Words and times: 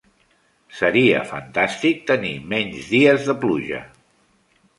Seria 0.77 1.19
fantàstic 1.33 2.01
tenir 2.13 2.33
menys 2.55 2.89
dies 2.95 3.29
de 3.29 3.37
pluja. 3.45 3.85